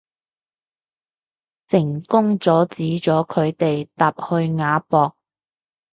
[1.69, 4.19] 成功阻止咗佢哋搭去
[4.57, 5.15] 亞博